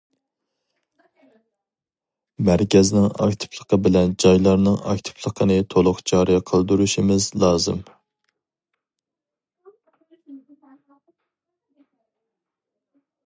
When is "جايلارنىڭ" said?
4.23-4.79